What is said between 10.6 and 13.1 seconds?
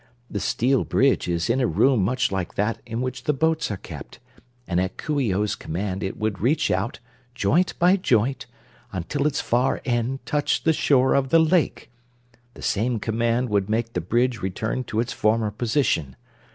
the shore of the lake. The same magic